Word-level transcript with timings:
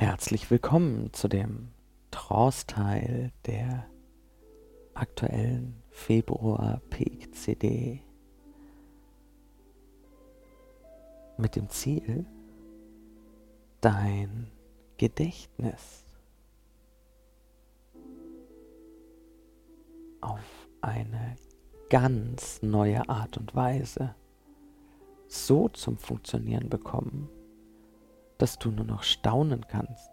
Herzlich 0.00 0.48
willkommen 0.48 1.12
zu 1.12 1.26
dem 1.26 1.72
Trance-Teil 2.12 3.32
der 3.46 3.84
aktuellen 4.94 5.82
Februar 5.90 6.80
Peak 6.88 7.34
CD 7.34 8.04
mit 11.36 11.56
dem 11.56 11.68
Ziel, 11.68 12.26
dein 13.80 14.52
Gedächtnis 14.98 16.06
auf 20.20 20.68
eine 20.80 21.34
ganz 21.90 22.62
neue 22.62 23.08
Art 23.08 23.36
und 23.36 23.56
Weise 23.56 24.14
so 25.26 25.68
zum 25.70 25.98
Funktionieren 25.98 26.68
bekommen, 26.68 27.28
dass 28.38 28.58
du 28.58 28.70
nur 28.70 28.84
noch 28.84 29.02
staunen 29.02 29.66
kannst 29.66 30.10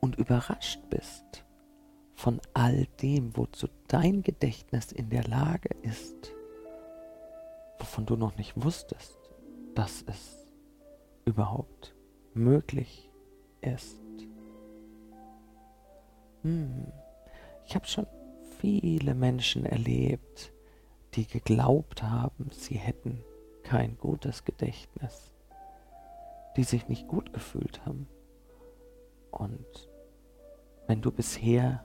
und 0.00 0.16
überrascht 0.16 0.80
bist 0.90 1.44
von 2.14 2.40
all 2.54 2.86
dem, 3.02 3.36
wozu 3.36 3.68
dein 3.88 4.22
Gedächtnis 4.22 4.90
in 4.90 5.10
der 5.10 5.24
Lage 5.24 5.68
ist, 5.82 6.32
wovon 7.78 8.06
du 8.06 8.16
noch 8.16 8.36
nicht 8.36 8.54
wusstest, 8.56 9.18
dass 9.74 10.02
es 10.06 10.52
überhaupt 11.26 11.94
möglich 12.32 13.10
ist. 13.60 14.00
Hm. 16.42 16.86
Ich 17.66 17.74
habe 17.74 17.86
schon 17.86 18.06
viele 18.60 19.14
Menschen 19.14 19.66
erlebt, 19.66 20.52
die 21.14 21.26
geglaubt 21.26 22.02
haben, 22.02 22.50
sie 22.50 22.76
hätten 22.76 23.22
kein 23.62 23.98
gutes 23.98 24.44
Gedächtnis, 24.44 25.32
die 26.56 26.64
sich 26.64 26.88
nicht 26.88 27.06
gut 27.06 27.32
gefühlt 27.32 27.84
haben. 27.84 28.08
Und 29.30 29.90
wenn 30.86 31.02
du 31.02 31.10
bisher 31.10 31.84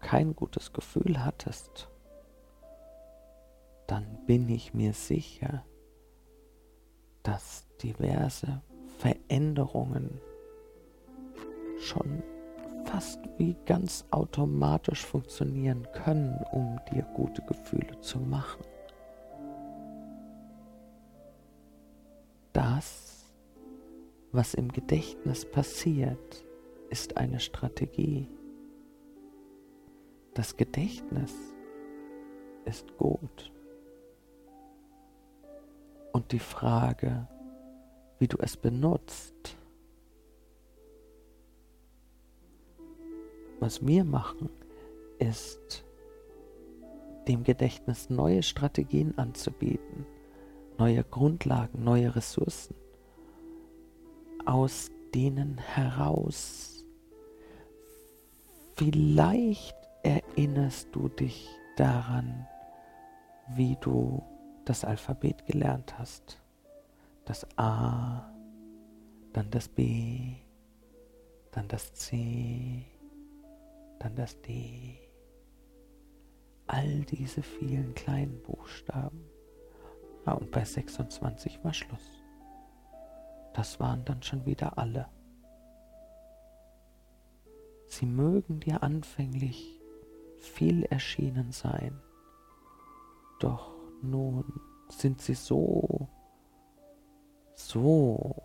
kein 0.00 0.34
gutes 0.34 0.72
Gefühl 0.72 1.24
hattest, 1.24 1.88
dann 3.86 4.24
bin 4.26 4.48
ich 4.48 4.74
mir 4.74 4.92
sicher, 4.92 5.64
dass 7.22 7.66
diverse 7.82 8.62
Veränderungen 8.98 10.20
schon 11.80 12.22
fast 12.84 13.20
wie 13.38 13.56
ganz 13.66 14.04
automatisch 14.10 15.04
funktionieren 15.04 15.86
können, 15.92 16.38
um 16.52 16.78
dir 16.92 17.02
gute 17.14 17.42
Gefühle 17.42 18.00
zu 18.00 18.18
machen. 18.18 18.62
Das, 22.52 23.19
was 24.32 24.54
im 24.54 24.70
Gedächtnis 24.72 25.44
passiert, 25.44 26.44
ist 26.88 27.16
eine 27.16 27.40
Strategie. 27.40 28.28
Das 30.34 30.56
Gedächtnis 30.56 31.34
ist 32.64 32.96
gut. 32.96 33.52
Und 36.12 36.32
die 36.32 36.38
Frage, 36.38 37.28
wie 38.18 38.28
du 38.28 38.36
es 38.40 38.56
benutzt, 38.56 39.56
Was 43.60 43.86
wir 43.86 44.04
machen, 44.04 44.48
ist 45.18 45.84
dem 47.28 47.44
Gedächtnis 47.44 48.08
neue 48.08 48.42
Strategien 48.42 49.18
anzubieten, 49.18 50.06
neue 50.78 51.04
Grundlagen, 51.04 51.84
neue 51.84 52.16
Ressourcen, 52.16 52.74
aus 54.46 54.90
denen 55.14 55.58
heraus 55.58 56.70
vielleicht 58.80 59.76
erinnerst 60.02 60.88
du 60.92 61.08
dich 61.10 61.50
daran, 61.76 62.46
wie 63.48 63.76
du 63.82 64.22
das 64.64 64.86
Alphabet 64.86 65.44
gelernt 65.44 65.98
hast. 65.98 66.40
Das 67.26 67.46
A, 67.58 68.32
dann 69.34 69.50
das 69.50 69.68
B, 69.68 70.36
dann 71.50 71.68
das 71.68 71.92
C, 71.92 72.86
dann 73.98 74.14
das 74.16 74.40
D. 74.40 74.98
All 76.66 77.00
diese 77.00 77.42
vielen 77.42 77.94
kleinen 77.94 78.40
Buchstaben. 78.42 79.28
Ja, 80.24 80.32
und 80.32 80.50
bei 80.50 80.64
26 80.64 81.62
war 81.62 81.74
Schluss. 81.74 82.19
Das 83.54 83.80
waren 83.80 84.04
dann 84.04 84.22
schon 84.22 84.46
wieder 84.46 84.78
alle. 84.78 85.08
Sie 87.88 88.06
mögen 88.06 88.60
dir 88.60 88.82
anfänglich 88.82 89.80
viel 90.38 90.84
erschienen 90.84 91.50
sein, 91.50 92.00
doch 93.40 93.72
nun 94.00 94.44
sind 94.88 95.20
sie 95.20 95.34
so, 95.34 96.08
so 97.54 98.36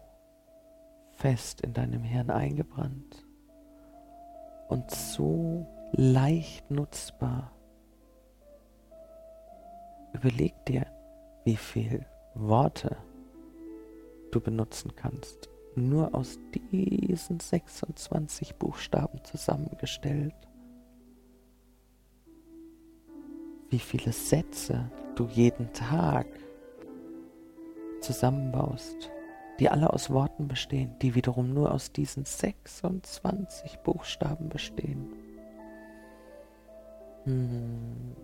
fest 1.14 1.62
in 1.62 1.74
deinem 1.74 2.04
Hirn 2.04 2.30
eingebrannt, 2.30 3.26
und 4.68 4.90
so 4.90 5.66
leicht 5.92 6.70
nutzbar. 6.72 7.52
Überleg 10.14 10.54
dir, 10.66 10.88
wie 11.44 11.56
viel 11.56 12.06
Worte 12.34 12.98
du 14.36 14.42
benutzen 14.42 14.96
kannst, 14.96 15.50
nur 15.76 16.14
aus 16.14 16.40
diesen 16.72 17.40
26 17.40 18.56
Buchstaben 18.56 19.24
zusammengestellt. 19.24 20.36
Wie 23.70 23.80
viele 23.80 24.12
Sätze 24.12 24.92
du 25.16 25.28
jeden 25.28 25.74
Tag 25.74 26.28
zusammenbaust 28.02 29.12
die 29.60 29.70
alle 29.70 29.92
aus 29.92 30.10
Worten 30.10 30.48
bestehen, 30.48 30.96
die 31.02 31.16
wiederum 31.16 31.54
nur 31.54 31.72
aus 31.72 31.92
diesen 31.92 32.26
26 32.26 33.80
Buchstaben 33.80 34.50
bestehen. 34.50 35.14
Hm. 37.24 38.16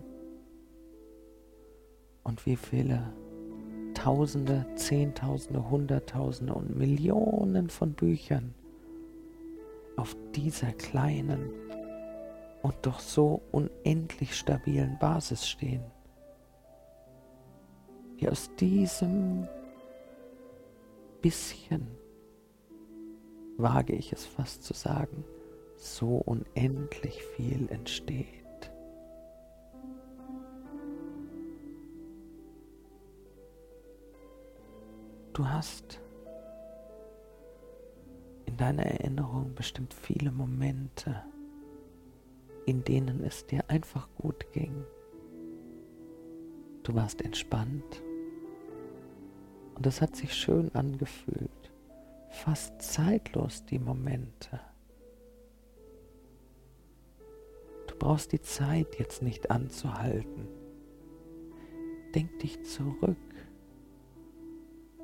Und 2.22 2.46
wie 2.46 2.56
viele 2.56 3.12
Tausende, 4.02 4.66
Zehntausende, 4.74 5.70
Hunderttausende 5.70 6.52
und 6.52 6.76
Millionen 6.76 7.70
von 7.70 7.92
Büchern 7.92 8.52
auf 9.96 10.16
dieser 10.34 10.72
kleinen 10.72 11.52
und 12.62 12.74
doch 12.82 12.98
so 12.98 13.42
unendlich 13.52 14.34
stabilen 14.34 14.98
Basis 14.98 15.46
stehen, 15.46 15.84
die 18.18 18.28
aus 18.28 18.50
diesem 18.56 19.46
bisschen, 21.20 21.86
wage 23.56 23.92
ich 23.92 24.12
es 24.12 24.26
fast 24.26 24.64
zu 24.64 24.74
sagen, 24.74 25.22
so 25.76 26.16
unendlich 26.16 27.22
viel 27.36 27.68
entsteht. 27.70 28.41
Du 35.32 35.48
hast 35.48 35.98
in 38.44 38.58
deiner 38.58 38.84
Erinnerung 38.84 39.54
bestimmt 39.54 39.94
viele 39.94 40.30
Momente, 40.30 41.22
in 42.66 42.84
denen 42.84 43.24
es 43.24 43.46
dir 43.46 43.64
einfach 43.68 44.08
gut 44.14 44.52
ging. 44.52 44.84
Du 46.82 46.94
warst 46.94 47.22
entspannt 47.22 48.02
und 49.74 49.86
es 49.86 50.02
hat 50.02 50.16
sich 50.16 50.34
schön 50.34 50.74
angefühlt, 50.74 51.72
fast 52.28 52.82
zeitlos 52.82 53.64
die 53.64 53.78
Momente. 53.78 54.60
Du 57.86 57.94
brauchst 57.98 58.32
die 58.32 58.42
Zeit 58.42 58.98
jetzt 58.98 59.22
nicht 59.22 59.50
anzuhalten. 59.50 60.46
Denk 62.14 62.38
dich 62.40 62.62
zurück 62.64 63.16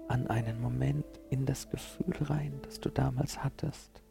an 0.08 0.26
einen 0.28 0.60
Moment 0.60 1.06
in 1.30 1.46
das 1.46 1.68
Gefühl 1.70 2.14
rein, 2.22 2.52
das 2.62 2.80
du 2.80 2.90
damals 2.90 3.42
hattest, 3.42 4.02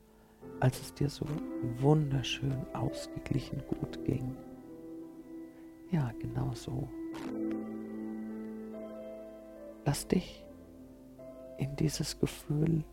als 0.60 0.80
es 0.80 0.94
dir 0.94 1.10
so 1.10 1.26
wunderschön 1.80 2.66
ausgeglichen 2.74 3.64
gut 3.68 4.04
ging. 4.06 4.36
Ja, 5.92 6.12
genau 6.20 6.54
so. 6.54 6.88
Lass 9.86 10.08
dich 10.08 10.44
in 11.58 11.76
dieses 11.78 12.20
Gefühl 12.20 12.84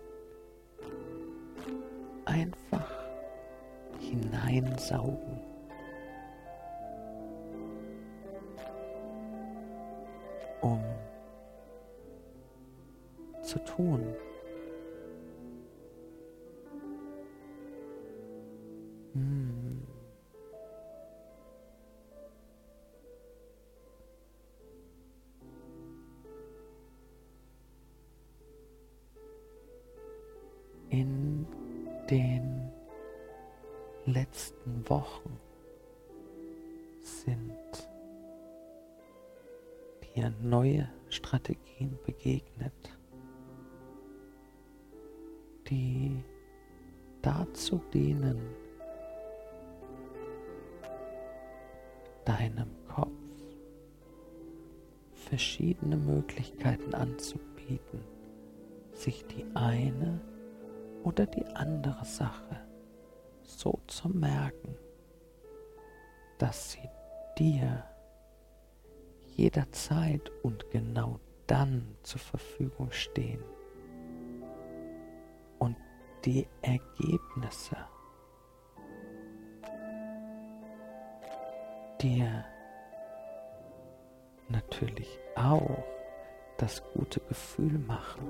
einfach 2.25 3.05
hineinsaugen. 3.99 5.54
zu 13.45 13.59
tun. 13.65 14.15
Hm. 19.13 19.83
In 30.91 31.47
den 32.11 32.71
letzten 34.07 34.89
Wochen 34.89 35.39
sind 37.03 37.53
dir 40.15 40.33
neue 40.43 40.89
Strategien 41.09 41.99
begegnet 42.07 42.73
die 45.69 46.23
dazu 47.23 47.81
dienen, 47.93 48.41
deinem 52.25 52.69
Kopf 52.87 53.11
verschiedene 55.15 55.97
Möglichkeiten 55.97 56.95
anzubieten, 56.95 58.01
sich 58.93 59.25
die 59.27 59.45
eine 59.55 60.21
oder 61.03 61.27
die 61.27 61.47
andere 61.47 62.05
Sache 62.05 62.61
so 63.43 63.81
zu 63.87 64.09
merken, 64.09 64.77
dass 66.39 66.73
sie 66.73 66.89
dir 67.39 67.85
jederzeit 69.37 70.31
und 70.43 70.71
genau 70.71 71.19
dann 71.47 71.97
zur 72.03 72.21
Verfügung 72.21 72.91
stehen 72.91 73.43
die 76.25 76.47
Ergebnisse. 76.63 77.77
Dir 82.01 82.45
natürlich 84.49 85.19
auch 85.37 85.85
das 86.57 86.83
gute 86.95 87.21
Gefühl 87.21 87.79
machen, 87.79 88.27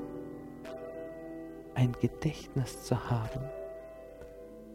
ein 1.74 1.92
Gedächtnis 2.00 2.84
zu 2.84 3.10
haben, 3.10 3.44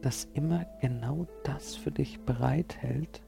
das 0.01 0.25
immer 0.33 0.65
genau 0.81 1.27
das 1.43 1.75
für 1.75 1.91
dich 1.91 2.23
bereithält, 2.25 3.21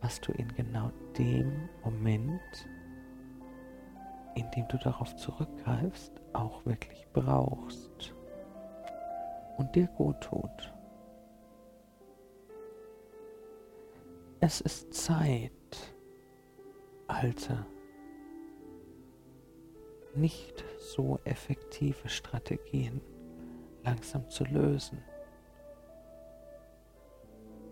was 0.00 0.20
du 0.20 0.32
in 0.32 0.48
genau 0.54 0.90
dem 1.18 1.68
Moment, 1.84 2.68
in 4.36 4.50
dem 4.52 4.68
du 4.68 4.78
darauf 4.78 5.16
zurückgreifst, 5.16 6.12
auch 6.32 6.64
wirklich 6.64 7.06
brauchst 7.12 8.14
und 9.58 9.74
dir 9.74 9.88
gut 9.88 10.20
tut. 10.20 10.72
Es 14.40 14.60
ist 14.60 14.94
Zeit, 14.94 15.52
alte, 17.08 17.66
nicht 20.14 20.64
so 20.78 21.18
effektive 21.24 22.08
Strategien 22.08 23.00
langsam 23.84 24.28
zu 24.30 24.44
lösen. 24.44 25.02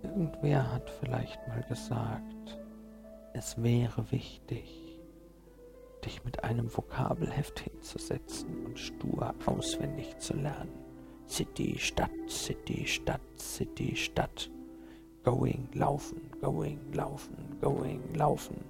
Irgendwer 0.02 0.72
hat 0.72 0.90
vielleicht 0.90 1.46
mal 1.48 1.62
gesagt, 1.62 2.58
es 3.32 3.62
wäre 3.62 4.10
wichtig, 4.10 5.00
dich 6.04 6.24
mit 6.24 6.44
einem 6.44 6.74
Vokabelheft 6.74 7.60
hinzusetzen 7.60 8.66
und 8.66 8.78
stur 8.78 9.34
auswendig 9.46 10.18
zu 10.18 10.34
lernen. 10.34 10.85
City, 11.28 11.76
Stadt, 11.78 12.10
City, 12.28 12.86
Stadt, 12.86 13.20
City, 13.36 13.94
Stadt. 13.96 14.50
Going, 15.24 15.68
laufen, 15.74 16.30
going, 16.40 16.78
laufen, 16.92 17.58
going, 17.60 18.14
laufen. 18.14 18.64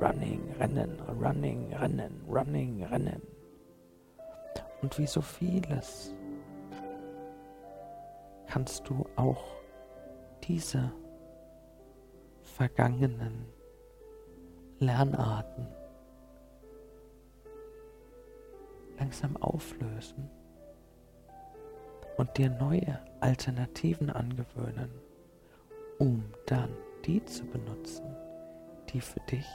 Running, 0.00 0.40
rennen, 0.58 0.98
running, 1.20 1.74
rennen, 1.74 2.24
running, 2.26 2.82
rennen. 2.84 3.20
Und 4.80 4.98
wie 4.98 5.06
so 5.06 5.20
vieles 5.20 6.14
kannst 8.46 8.88
du 8.88 9.04
auch 9.16 9.44
diese 10.42 10.90
vergangenen 12.42 13.44
Lernarten 14.78 15.66
langsam 18.98 19.36
auflösen 19.36 20.30
und 22.20 22.36
dir 22.36 22.50
neue 22.50 23.00
Alternativen 23.20 24.10
angewöhnen, 24.10 24.90
um 25.98 26.22
dann 26.44 26.68
die 27.06 27.24
zu 27.24 27.46
benutzen, 27.46 28.14
die 28.90 29.00
für 29.00 29.20
dich 29.20 29.46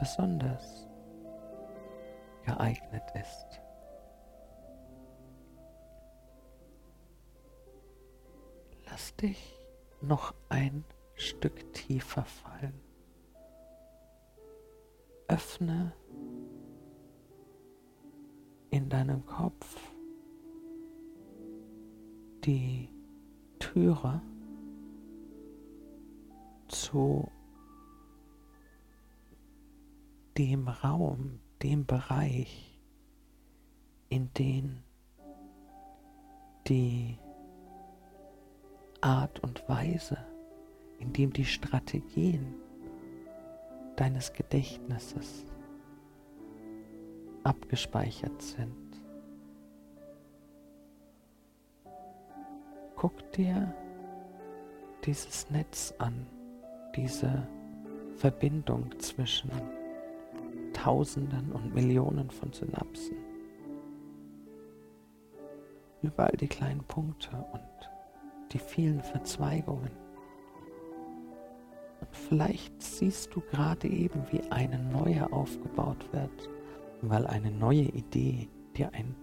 besonders 0.00 0.88
geeignet 2.44 3.04
ist. 3.14 3.60
Lass 8.86 9.14
dich 9.14 9.56
noch 10.00 10.34
ein 10.48 10.84
Stück 11.14 11.72
tiefer 11.72 12.24
fallen. 12.24 12.80
Öffne 15.28 15.92
in 18.70 18.88
deinem 18.88 19.24
Kopf 19.24 19.89
die 22.44 22.88
Türe 23.58 24.22
zu 26.68 27.30
dem 30.38 30.68
Raum, 30.68 31.40
dem 31.62 31.84
Bereich, 31.84 32.80
in 34.08 34.32
den 34.34 34.82
die 36.66 37.18
Art 39.00 39.40
und 39.40 39.68
Weise, 39.68 40.18
in 40.98 41.12
dem 41.12 41.32
die 41.32 41.44
Strategien 41.44 42.54
deines 43.96 44.32
Gedächtnisses 44.32 45.44
abgespeichert 47.44 48.40
sind. 48.40 48.89
Guck 53.00 53.32
dir 53.32 53.72
dieses 55.06 55.48
Netz 55.48 55.94
an, 55.96 56.26
diese 56.94 57.48
Verbindung 58.18 58.90
zwischen 58.98 59.50
Tausenden 60.74 61.50
und 61.52 61.74
Millionen 61.74 62.30
von 62.30 62.52
Synapsen. 62.52 63.16
Überall 66.02 66.36
die 66.36 66.46
kleinen 66.46 66.84
Punkte 66.84 67.42
und 67.54 67.90
die 68.52 68.58
vielen 68.58 69.00
Verzweigungen. 69.02 69.92
Und 72.02 72.14
vielleicht 72.14 72.82
siehst 72.82 73.34
du 73.34 73.40
gerade 73.40 73.88
eben, 73.88 74.26
wie 74.30 74.42
eine 74.50 74.78
neue 74.78 75.32
aufgebaut 75.32 76.06
wird, 76.12 76.50
weil 77.00 77.26
eine 77.26 77.50
neue 77.50 77.84
Idee 77.84 78.50
dir 78.76 78.92
ein, 78.92 79.16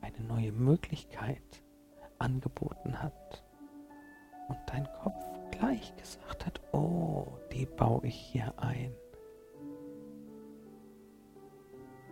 eine 0.00 0.26
neue 0.26 0.50
Möglichkeit 0.50 1.62
angeboten 2.22 3.02
hat. 3.02 3.42
Und 4.48 4.58
dein 4.66 4.88
Kopf 5.02 5.22
gleich 5.50 5.94
gesagt 5.96 6.46
hat, 6.46 6.60
oh, 6.72 7.26
die 7.52 7.66
baue 7.66 8.06
ich 8.06 8.14
hier 8.14 8.52
ein. 8.56 8.94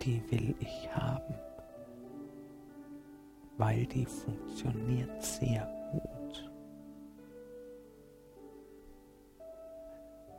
Die 0.01 0.21
will 0.31 0.55
ich 0.59 0.89
haben, 0.95 1.35
weil 3.57 3.85
die 3.85 4.05
funktioniert 4.05 5.21
sehr 5.23 5.67
gut. 5.91 6.51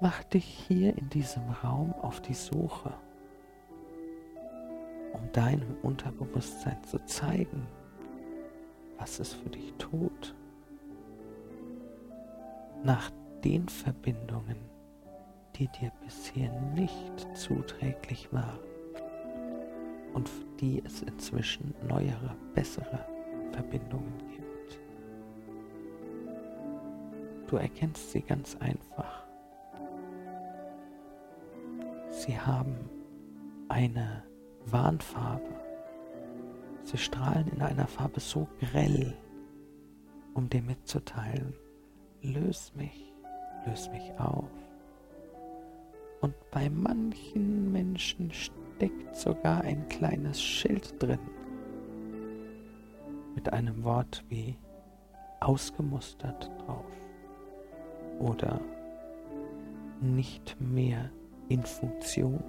Mach 0.01 0.25
dich 0.25 0.45
hier 0.45 0.99
in 0.99 1.09
diesem 1.11 1.49
Raum 1.63 1.95
auf 2.03 2.21
die 2.21 2.35
Suche, 2.35 2.93
um 5.13 5.31
deinem 5.31 5.77
Unterbewusstsein 5.83 6.83
zu 6.83 6.99
zeigen, 7.07 7.69
was 9.03 9.19
es 9.19 9.33
für 9.33 9.49
dich 9.51 9.75
tut, 9.79 10.33
nach 12.85 13.11
den 13.43 13.69
Verbindungen, 13.69 14.57
die 15.57 15.67
dir 15.67 15.91
bisher 16.05 16.53
nicht 16.75 17.27
zuträglich 17.37 18.33
waren 18.33 18.61
und 20.15 20.29
für 20.29 20.45
die 20.61 20.81
es 20.85 21.03
inzwischen 21.03 21.75
neuere, 21.89 22.37
bessere 22.55 23.05
Verbindungen 23.51 24.19
gibt. 24.31 24.79
Du 27.49 27.57
erkennst 27.57 28.13
sie 28.13 28.23
ganz 28.23 28.57
einfach. 28.61 29.25
Sie 32.11 32.39
haben 32.39 32.77
eine 33.69 34.23
Warnfarbe. 34.67 35.52
Sie 36.85 36.99
strahlen 36.99 37.49
in 37.49 37.63
einer 37.63 37.87
Farbe 37.87 38.21
so 38.21 38.49
grell, 38.61 39.17
um 40.35 40.49
dir 40.49 40.63
mitzuteilen, 40.63 41.55
löse 42.23 42.73
mich, 42.77 43.13
löse 43.67 43.91
mich 43.91 44.13
auf. 44.19 44.51
Und 46.21 46.35
bei 46.51 46.71
manchen 46.71 47.73
Menschen 47.73 48.33
steckt 48.33 49.17
sogar 49.17 49.63
ein 49.63 49.89
kleines 49.89 50.41
Schild 50.43 51.01
drin 51.03 51.19
mit 53.35 53.53
einem 53.53 53.83
Wort 53.83 54.25
wie 54.29 54.57
ausgemustert 55.41 56.51
drauf. 56.67 56.85
oder 58.19 58.61
nicht 60.01 60.57
mehr 60.61 61.11
in 61.49 61.63
Funktion. 61.63 62.43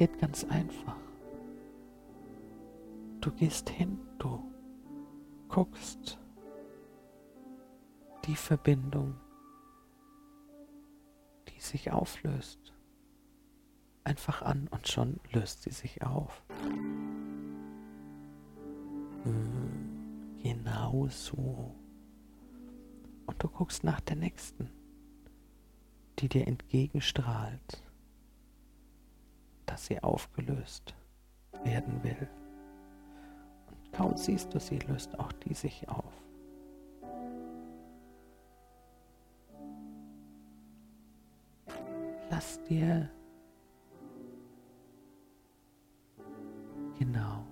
Geht 0.00 0.18
ganz 0.18 0.44
einfach. 0.44 0.96
Du 3.20 3.30
gehst 3.32 3.68
hin, 3.68 3.98
du 4.18 4.42
guckst 5.46 6.18
die 8.24 8.34
Verbindung, 8.34 9.20
die 11.48 11.60
sich 11.60 11.92
auflöst, 11.92 12.72
einfach 14.02 14.40
an 14.40 14.68
und 14.70 14.88
schon 14.88 15.20
löst 15.34 15.64
sie 15.64 15.70
sich 15.70 16.02
auf. 16.02 16.42
Hm, 19.24 20.38
genau 20.42 21.08
so. 21.08 21.74
Und 23.26 23.42
du 23.42 23.48
guckst 23.48 23.84
nach 23.84 24.00
der 24.00 24.16
nächsten, 24.16 24.70
die 26.18 26.30
dir 26.30 26.48
entgegenstrahlt 26.48 27.82
dass 29.70 29.86
sie 29.86 30.02
aufgelöst 30.02 30.96
werden 31.62 32.02
will. 32.02 32.28
Und 33.68 33.92
kaum 33.92 34.16
siehst 34.16 34.52
du 34.52 34.58
sie, 34.58 34.80
löst 34.80 35.16
auch 35.18 35.30
die 35.32 35.54
sich 35.54 35.88
auf. 35.88 36.12
Lass 42.30 42.60
dir 42.64 43.08
genau, 46.98 47.44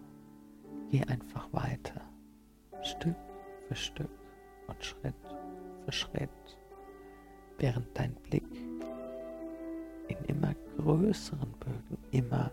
geh 0.90 1.02
einfach 1.04 1.52
weiter, 1.52 2.00
Stück 2.82 3.16
für 3.68 3.76
Stück 3.76 4.10
und 4.66 4.84
Schritt 4.84 5.14
für 5.84 5.92
Schritt, 5.92 6.58
während 7.58 7.96
dein 7.96 8.14
Blick 8.14 8.48
in 10.08 10.24
immer 10.26 10.54
größeren 10.78 11.47
immer 12.10 12.50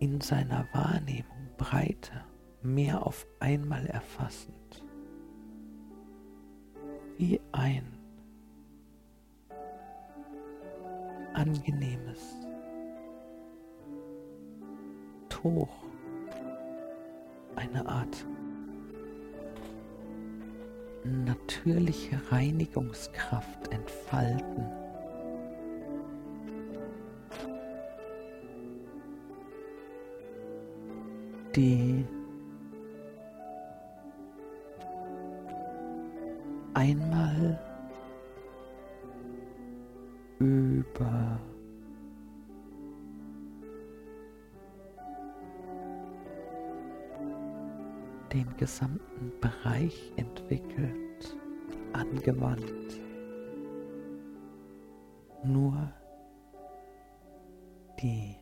in 0.00 0.20
seiner 0.20 0.66
Wahrnehmung 0.72 1.48
breiter, 1.56 2.24
mehr 2.62 3.06
auf 3.06 3.26
einmal 3.38 3.86
erfassend, 3.86 4.84
wie 7.18 7.40
ein 7.52 7.84
angenehmes 11.34 12.36
Tuch, 15.28 15.68
eine 17.56 17.86
Art 17.86 18.26
natürliche 21.04 22.20
Reinigungskraft 22.30 23.72
entfalten 23.72 24.79
die 31.54 32.06
einmal 36.74 37.58
über 40.38 41.40
den 48.32 48.46
gesamten 48.56 49.32
Bereich 49.40 50.12
entwickelt, 50.16 51.36
angewandt. 51.92 53.00
Nur 55.42 55.92
die 58.00 58.36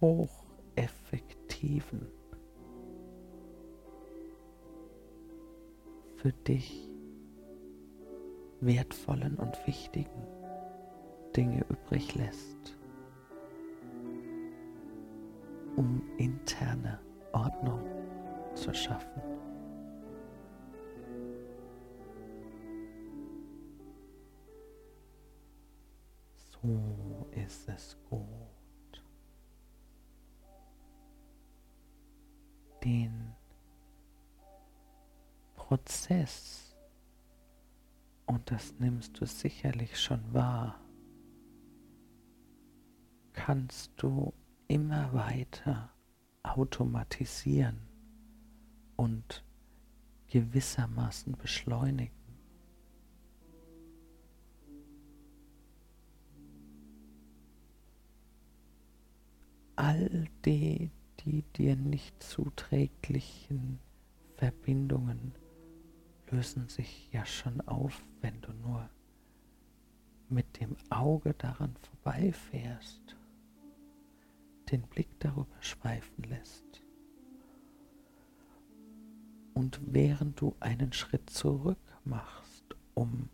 hocheffektiven, 0.00 2.06
für 6.16 6.32
dich 6.32 6.88
wertvollen 8.60 9.36
und 9.36 9.66
wichtigen 9.66 10.26
Dinge 11.34 11.64
übrig 11.68 12.14
lässt, 12.14 12.76
um 15.76 16.02
interne 16.18 17.00
Ordnung 17.32 17.80
zu 18.54 18.72
schaffen. 18.74 19.22
So 26.34 27.26
ist 27.32 27.68
es 27.68 27.96
gut. 28.10 28.59
Den 32.84 33.34
Prozess, 35.54 36.76
und 38.26 38.50
das 38.50 38.74
nimmst 38.78 39.20
du 39.20 39.26
sicherlich 39.26 39.98
schon 40.00 40.32
wahr, 40.32 40.80
kannst 43.32 43.92
du 43.96 44.32
immer 44.68 45.12
weiter 45.12 45.90
automatisieren 46.42 47.80
und 48.96 49.44
gewissermaßen 50.28 51.36
beschleunigen. 51.36 52.14
All 59.76 60.28
die 60.44 60.90
die 61.24 61.42
dir 61.56 61.76
nicht 61.76 62.22
zuträglichen 62.22 63.78
Verbindungen 64.36 65.34
lösen 66.30 66.68
sich 66.68 67.10
ja 67.12 67.26
schon 67.26 67.60
auf, 67.62 68.02
wenn 68.20 68.40
du 68.40 68.52
nur 68.52 68.88
mit 70.28 70.60
dem 70.60 70.76
Auge 70.88 71.34
daran 71.34 71.74
vorbeifährst, 71.76 73.16
den 74.70 74.82
Blick 74.82 75.08
darüber 75.18 75.60
schweifen 75.60 76.22
lässt. 76.24 76.82
Und 79.54 79.80
während 79.84 80.40
du 80.40 80.54
einen 80.60 80.92
Schritt 80.92 81.28
zurück 81.28 81.78
machst, 82.04 82.64
um 82.94 83.28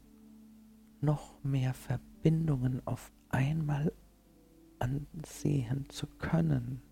noch 1.00 1.42
mehr 1.44 1.74
Verbindungen 1.74 2.84
auf 2.86 3.12
einmal 3.28 3.92
ansehen 4.78 5.88
zu 5.90 6.06
können, 6.06 6.82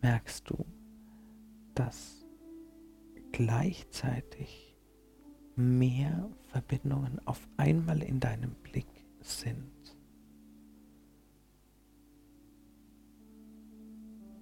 merkst 0.00 0.48
du, 0.48 0.64
dass 1.74 2.24
gleichzeitig 3.32 4.76
mehr 5.56 6.30
Verbindungen 6.46 7.20
auf 7.26 7.48
einmal 7.56 8.02
in 8.02 8.20
deinem 8.20 8.54
Blick 8.54 8.86
sind. 9.20 9.96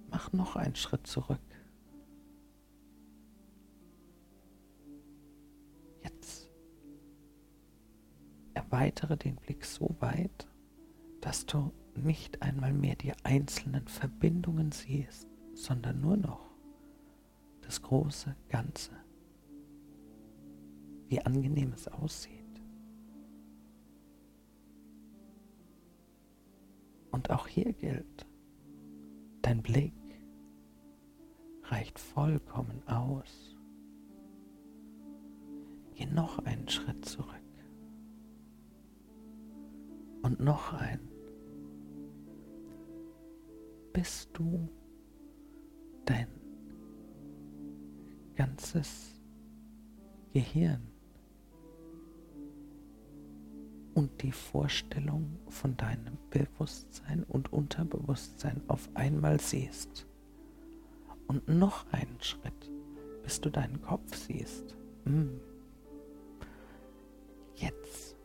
Mach 0.09 0.31
noch 0.33 0.55
einen 0.55 0.75
Schritt 0.75 1.05
zurück. 1.05 1.39
Jetzt 6.01 6.49
erweitere 8.53 9.17
den 9.17 9.35
Blick 9.35 9.65
so 9.65 9.95
weit, 9.99 10.47
dass 11.21 11.45
du 11.45 11.71
nicht 11.95 12.41
einmal 12.41 12.73
mehr 12.73 12.95
die 12.95 13.13
einzelnen 13.23 13.87
Verbindungen 13.87 14.71
siehst, 14.71 15.28
sondern 15.59 15.99
nur 15.99 16.15
noch 16.15 16.49
das 17.61 17.81
große 17.81 18.33
Ganze. 18.47 18.91
Wie 21.09 21.21
angenehm 21.21 21.73
es 21.73 21.87
aussieht. 21.87 22.33
Und 27.11 27.29
auch 27.29 27.47
hier 27.47 27.73
gilt, 27.73 28.25
dein 29.41 29.61
Blick 29.61 29.93
reicht 31.63 31.99
vollkommen 31.99 32.81
aus. 32.87 33.57
Geh 35.95 36.05
noch 36.05 36.39
einen 36.39 36.69
Schritt 36.69 37.03
zurück. 37.03 37.35
Und 40.21 40.39
noch 40.39 40.73
einen. 40.73 41.09
Bis 43.91 44.31
du 44.31 44.69
dein 46.09 46.27
ganzes 48.35 49.21
Gehirn 50.33 50.81
und 53.93 54.21
die 54.23 54.31
Vorstellung 54.31 55.37
von 55.49 55.75
deinem 55.77 56.17
Bewusstsein 56.29 57.23
und 57.23 57.53
Unterbewusstsein 57.53 58.61
auf 58.67 58.89
einmal 58.95 59.39
siehst. 59.39 60.07
Und 61.27 61.47
noch 61.47 61.85
einen 61.91 62.19
Schritt, 62.21 62.71
bis 63.21 63.39
du 63.39 63.51
deinen 63.51 63.81
Kopf 63.81 64.15
siehst. 64.15 64.75
Hm. 65.05 65.39
Jetzt 67.55 68.15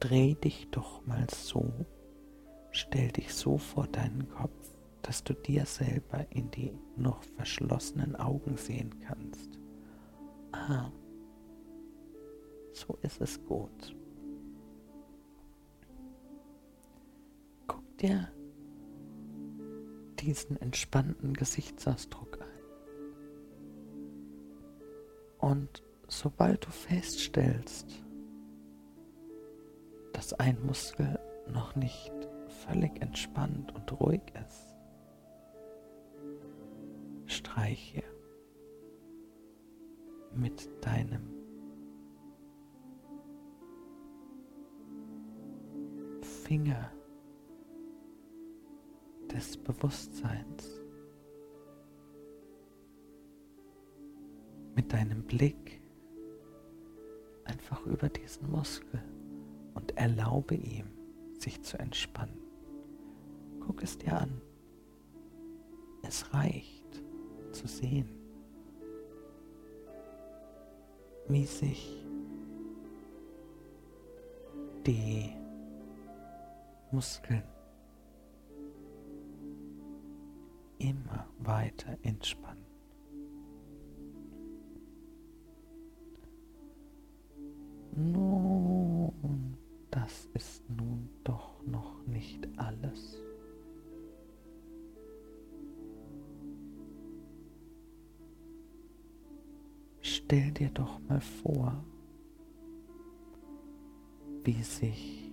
dreh 0.00 0.34
dich 0.34 0.68
doch 0.70 1.06
mal 1.06 1.26
so, 1.30 1.72
stell 2.90 3.08
dich 3.12 3.32
so 3.32 3.56
vor 3.56 3.86
deinen 3.86 4.28
Kopf, 4.30 4.68
dass 5.02 5.22
du 5.22 5.32
dir 5.32 5.64
selber 5.64 6.26
in 6.30 6.50
die 6.50 6.72
noch 6.96 7.22
verschlossenen 7.22 8.16
Augen 8.16 8.56
sehen 8.56 8.98
kannst. 9.06 9.60
Ah, 10.50 10.90
so 12.72 12.98
ist 13.02 13.20
es 13.20 13.40
gut. 13.44 13.94
Guck 17.68 17.96
dir 17.98 18.28
diesen 20.18 20.60
entspannten 20.60 21.34
Gesichtsausdruck 21.34 22.40
ein. 22.40 22.48
Und 25.38 25.84
sobald 26.08 26.66
du 26.66 26.70
feststellst, 26.70 27.86
dass 30.12 30.32
ein 30.34 30.60
Muskel 30.66 31.20
noch 31.46 31.76
nicht 31.76 32.12
völlig 32.66 33.00
entspannt 33.00 33.74
und 33.74 34.00
ruhig 34.00 34.20
ist, 34.46 34.74
streiche 37.26 38.02
mit 40.34 40.68
deinem 40.84 41.22
Finger 46.22 46.90
des 49.32 49.56
Bewusstseins, 49.56 50.80
mit 54.74 54.92
deinem 54.92 55.22
Blick 55.22 55.80
einfach 57.44 57.84
über 57.86 58.08
diesen 58.08 58.50
Muskel 58.50 59.02
und 59.74 59.96
erlaube 59.96 60.54
ihm, 60.54 60.86
sich 61.38 61.62
zu 61.62 61.78
entspannen. 61.78 62.39
Guck 63.80 63.88
es 63.88 63.96
dir 63.96 64.12
an. 64.12 64.42
Es 66.02 66.34
reicht 66.34 67.02
zu 67.50 67.66
sehen, 67.66 68.10
wie 71.28 71.46
sich 71.46 72.04
die 74.86 75.34
Muskeln 76.90 77.42
immer 80.76 81.26
weiter 81.38 81.96
entspannen. 82.02 82.66
Nun, 87.96 88.29
Stell 100.30 100.52
dir 100.52 100.70
doch 100.70 101.00
mal 101.08 101.20
vor, 101.20 101.84
wie 104.44 104.62
sich 104.62 105.32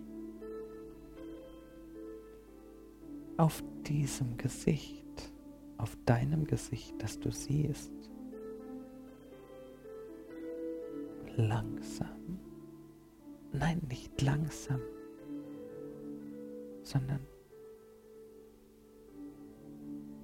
auf 3.37 3.63
diesem 3.87 4.37
Gesicht, 4.37 5.31
auf 5.77 5.95
deinem 6.07 6.45
Gesicht, 6.45 6.95
das 6.97 7.19
du 7.19 7.29
siehst, 7.29 7.91
langsam, 11.35 12.39
nein, 13.53 13.79
nicht 13.87 14.19
langsam, 14.23 14.81
sondern 16.81 17.19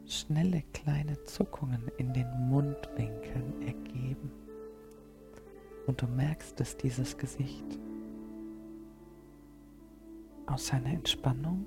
schnelle 0.07 0.63
kleine 0.73 1.23
Zuckungen 1.25 1.91
in 1.97 2.11
den 2.11 2.49
Mundwinkeln 2.49 3.61
ergeben. 3.61 4.31
Und 5.85 6.01
du 6.01 6.07
merkst, 6.07 6.59
dass 6.59 6.77
dieses 6.77 7.17
Gesicht 7.17 7.79
aus 10.45 10.67
seiner 10.67 10.89
Entspannung 10.89 11.65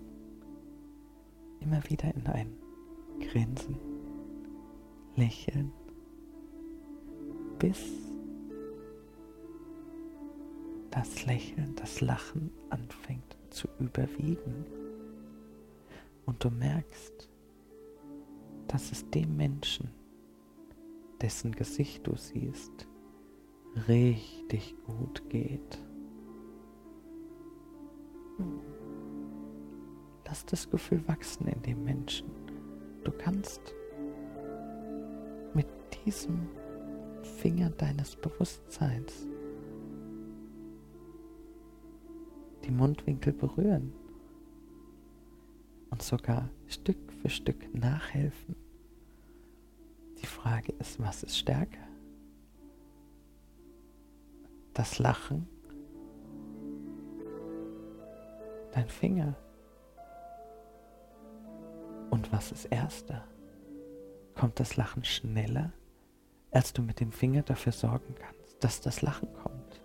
immer 1.61 1.83
wieder 1.89 2.15
in 2.15 2.27
ein 2.27 2.57
Grinsen, 3.21 3.79
Lächeln, 5.17 5.73
bis 7.59 8.07
das 10.91 11.27
Lächeln, 11.27 11.75
das 11.77 12.01
Lachen 12.01 12.51
anfängt 12.71 13.37
zu 13.51 13.69
überwiegen. 13.79 14.65
Und 16.27 16.43
du 16.43 16.51
merkst, 16.51 17.29
dass 18.69 18.93
es 18.93 19.09
dem 19.11 19.37
Menschen, 19.37 19.91
dessen 21.21 21.53
Gesicht 21.53 22.07
du 22.07 22.17
siehst, 22.17 22.89
richtig 23.89 24.75
gut 24.85 25.29
geht. 25.29 25.79
Lass 30.25 30.45
das 30.47 30.69
Gefühl 30.69 31.07
wachsen 31.07 31.47
in 31.49 31.63
dem 31.63 31.85
Menschen. 31.85 32.29
Du 33.05 33.13
kannst 33.13 33.75
mit 35.55 35.67
diesem 36.05 36.49
Finger 37.23 37.71
deines 37.71 38.17
Bewusstseins 38.17 39.27
die 42.65 42.71
Mundwinkel 42.71 43.33
berühren 43.33 43.93
und 45.91 46.03
sogar 46.03 46.51
Stück 46.67 47.13
für 47.13 47.29
Stück 47.29 47.73
nachhelfen. 47.75 48.57
Die 50.21 50.27
Frage 50.27 50.73
ist, 50.81 51.01
was 51.01 51.23
ist 51.23 51.39
stärker? 51.39 51.86
Das 54.77 54.99
Lachen? 54.99 55.49
Dein 58.73 58.91
Finger? 58.91 59.35
Und 62.11 62.31
was 62.31 62.53
ist 62.53 62.67
erster? 62.67 63.25
Kommt 64.35 64.61
das 64.61 64.77
Lachen 64.77 65.03
schneller, 65.03 65.73
als 66.51 66.75
du 66.75 66.83
mit 66.83 67.01
dem 67.01 67.11
Finger 67.11 67.41
dafür 67.41 67.73
sorgen 67.73 68.15
kannst, 68.17 68.63
dass 68.63 68.83
das 68.83 69.01
Lachen 69.01 69.33
kommt? 69.33 69.81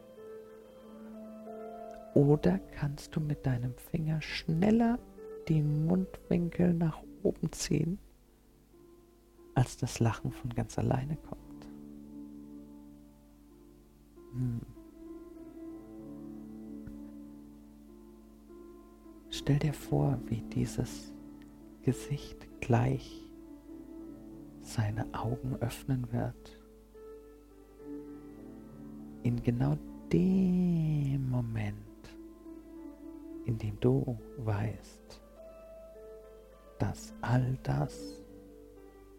Oder 2.13 2.59
kannst 2.75 3.15
du 3.15 3.21
mit 3.21 3.45
deinem 3.45 3.73
Finger 3.77 4.21
schneller 4.21 4.99
die 5.47 5.61
Mundwinkel 5.61 6.73
nach 6.73 7.01
oben 7.23 7.49
ziehen, 7.53 7.97
als 9.55 9.77
das 9.77 10.01
Lachen 10.01 10.33
von 10.33 10.53
ganz 10.53 10.77
alleine 10.77 11.15
kommt? 11.15 11.69
Hm. 14.33 14.80
Stell 19.41 19.57
dir 19.57 19.73
vor, 19.73 20.19
wie 20.27 20.43
dieses 20.53 21.11
Gesicht 21.81 22.47
gleich 22.61 23.27
seine 24.61 25.11
Augen 25.15 25.55
öffnen 25.61 26.07
wird. 26.11 26.61
In 29.23 29.41
genau 29.41 29.79
dem 30.13 31.27
Moment, 31.27 31.75
in 33.45 33.57
dem 33.57 33.79
du 33.79 34.15
weißt, 34.37 35.19
dass 36.77 37.11
all 37.21 37.57
das, 37.63 38.21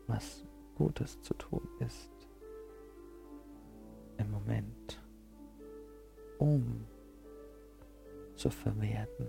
was 0.06 0.44
Gutes 0.76 1.20
zu 1.22 1.34
tun 1.34 1.66
ist, 1.80 2.12
im 4.18 4.30
Moment, 4.30 5.02
um 6.38 6.84
zu 8.36 8.50
verwerten, 8.50 9.26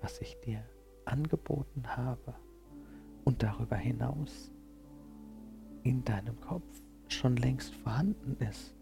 was 0.00 0.20
ich 0.20 0.38
dir 0.40 0.62
angeboten 1.04 1.96
habe, 1.96 2.34
und 3.28 3.42
darüber 3.42 3.76
hinaus 3.76 4.50
in 5.82 6.02
deinem 6.02 6.40
Kopf 6.40 6.64
schon 7.08 7.36
längst 7.36 7.74
vorhanden 7.74 8.38
ist. 8.42 8.74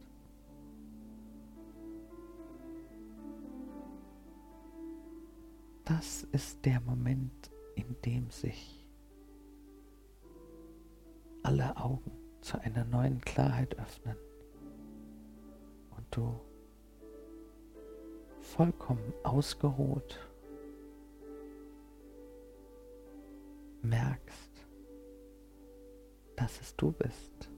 Das 5.85 6.23
ist 6.31 6.65
der 6.65 6.81
Moment, 6.81 7.51
in 7.75 7.97
dem 8.05 8.31
sich 8.31 8.87
alle 11.43 11.77
Augen 11.77 12.13
zu 12.41 12.61
einer 12.61 12.85
neuen 12.85 13.21
Klarheit 13.21 13.77
öffnen 13.81 14.17
und 15.97 16.07
du 16.13 16.41
vollkommen 18.39 19.13
ausgeruht 19.25 20.21
merkst, 23.89 24.67
dass 26.37 26.61
es 26.61 26.75
du 26.77 26.93
bist, 26.93 27.51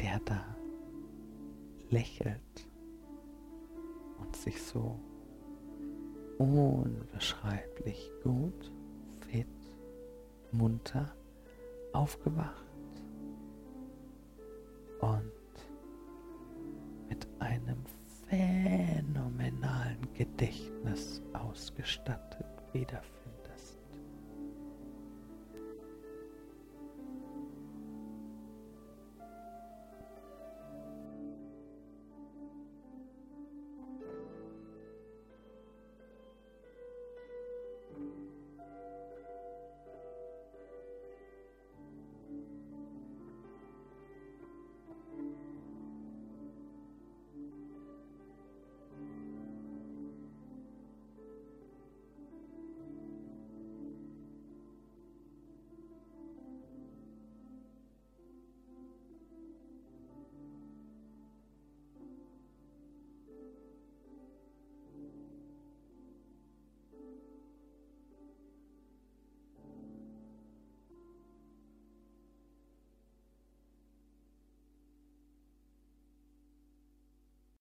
der 0.00 0.20
da 0.24 0.56
lächelt 1.90 2.68
und 4.18 4.34
sich 4.36 4.60
so 4.62 4.98
unbeschreiblich 6.38 8.10
gut, 8.22 8.72
fit, 9.28 9.46
munter 10.50 11.14
aufgewacht 11.92 12.64
und 15.00 15.32
mit 17.08 17.26
einem 17.38 17.84
phänomenalen 18.28 20.12
Gedächtnis 20.14 21.22
ausgestattet 21.32 22.46
wiederfühlt. 22.72 23.23